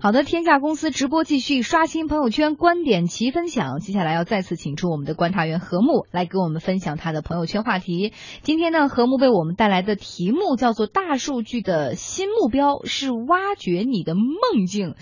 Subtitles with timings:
[0.00, 3.80] 好的，天下公司直播继续刷新朋友圈，观点齐分享。
[3.80, 8.12] 接下来要再次请出我们的观察员何木来给我们分享他的朋友圈话题。
[8.42, 14.94] 今天呢，何木为我们带来的题目叫做“大数据的新目标是挖掘你的梦境”。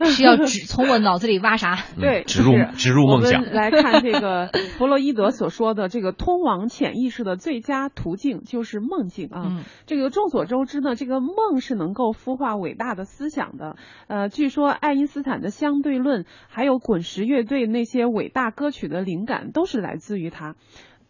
[0.06, 1.78] 是要指从我脑子里挖啥？
[2.00, 3.44] 对，植入植入梦想。
[3.52, 9.42] 来看这个 弗洛伊德所说的这个通往潜意识的最佳途径就是梦境啊。
[9.46, 13.76] 嗯这个众所周知呢，这个梦是能够孵化伟大的思想的。
[14.06, 20.54] 呃，据说爱因斯坦的相对论，还有滚石乐队那些伟大歌曲的灵感，都是来自于他。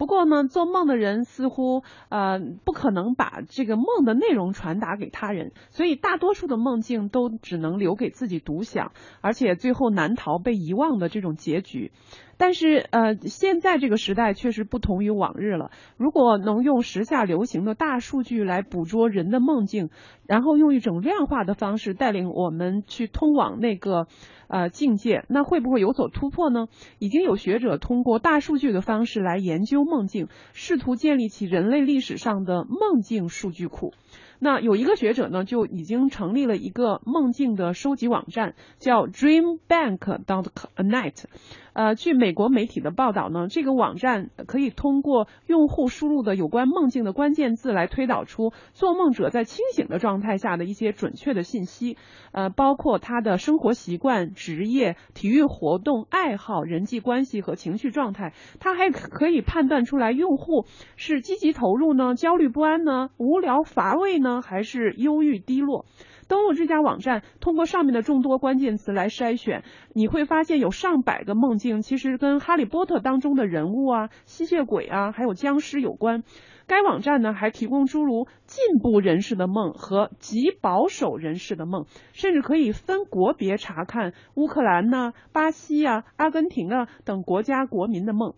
[0.00, 11.92] 不过呢，做梦的人似乎呃不可能把这个梦的内容传达给他人，所以大多数的梦境都只能留给自己独享，而且最后难逃被遗忘的这种结局。
[12.38, 15.70] 但是呃，现在这个时代确实不同于往日了。
[15.98, 19.90] 如果能用时下流行的大数据来捕捉人的梦境，
[20.26, 24.06] 然后用一种量化的方式带领我们去通往那个
[24.48, 26.68] 呃境界，那会不会有所突破呢？
[26.98, 33.92] 已经有学者通过大数据的方式来研究梦境，试图建立起人类历史上的梦境数据库。
[34.38, 40.46] 那有一个学者呢，就已经成立了一个梦境的收集网站，叫 Dream Bank dot
[40.76, 41.24] net。
[41.72, 51.96] 呃，据美国媒体的报道呢，这个网站可以通过用户输入的有关梦境的关键字来推导出做梦者在清醒的状态下的一些准确的信息，
[52.32, 58.32] 呃，包括他的生活习惯、职业、体育活动、爱好、人际关系和情绪状态。
[58.58, 65.86] 它还可以判断出来用户是积极投入呢、焦虑不安呢、无聊乏味呢，还是忧郁低落。
[66.30, 76.22] 登录这家网站，通过上面的众多关键词来筛选，你会发现有上百个梦境其实跟《哈利波特》当中的人物啊、吸血鬼啊，还有僵尸有关。
[76.68, 88.34] 该网站呢还提供诸如进步人士的梦和极保守人士的梦，甚至可以分国别查看乌克兰呐、巴西啊、阿根廷啊等国家国民的梦。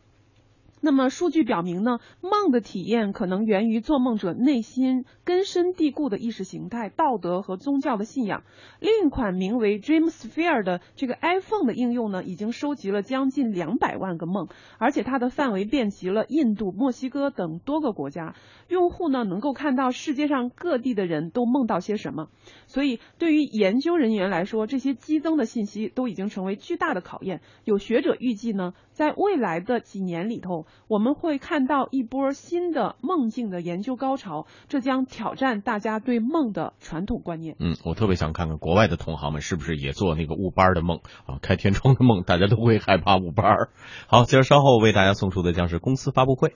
[0.84, 8.42] 那么数据表明呢，梦的体验可能源于做梦者内心根深蒂固的意识形态、道德和宗教的信仰。
[8.80, 14.48] 另一款名为 Dreamsphere 的这个 iPhone 的应用呢，已经收集了将近两百万个梦，
[14.79, 18.34] 而且它的范围遍及了印度、墨西哥等多个国家。
[18.68, 22.28] 用户呢能够看到世界上各地的人都梦到些什么。
[22.67, 27.40] 所以对于研究人员来说，这些激增的信息都已经成为巨大的考验。
[27.64, 37.56] 有学者预计呢，在未来的几年里头，我们会看到一波新的梦境的研究高潮，这将挑战大家对梦的传统观念。
[37.58, 43.68] 嗯，我特别想看看国外的同行们是不是也做那个雾班的梦啊，开天窗的梦，大家都会害怕雾班。
[44.06, 46.55] 好，今儿稍后为大家送出的将是公司发布会。